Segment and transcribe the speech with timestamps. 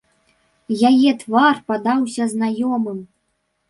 [0.93, 3.09] Яе твар падаўся знаёмым.